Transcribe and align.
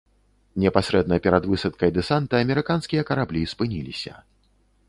Непасрэдна 0.63 1.19
перад 1.25 1.43
высадкай 1.51 1.93
дэсанта 1.97 2.41
амерыканскія 2.47 3.07
караблі 3.11 3.41
спыніліся. 3.53 4.13